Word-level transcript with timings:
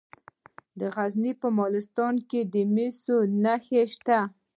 د 0.79 0.81
غزني 0.95 1.33
په 1.41 1.47
مالستان 1.57 2.15
کې 2.29 2.41
د 2.53 2.55
مسو 2.73 3.17
نښې 3.43 3.83
شته. 3.93 4.19